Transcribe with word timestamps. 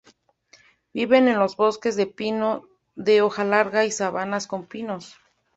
Viven 0.95 1.27
en 1.27 1.37
los 1.37 1.55
bosques 1.57 1.95
de 1.95 2.07
pino 2.07 2.63
de 2.95 3.21
hoja 3.21 3.43
larga 3.43 3.85
y 3.85 3.91
sabanas 3.91 4.47
con 4.47 4.65
pinos. 4.65 5.13